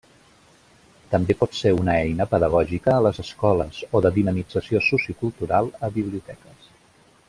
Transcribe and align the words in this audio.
També 1.11 1.35
pot 1.41 1.57
ser 1.57 1.73
una 1.81 1.95
eina 2.05 2.27
pedagògica 2.31 2.95
a 2.95 3.05
les 3.09 3.21
escoles 3.27 3.83
o 3.99 4.01
de 4.07 4.15
dinamització 4.19 4.85
sociocultural 4.89 5.75
a 5.89 5.95
biblioteques. 6.01 6.71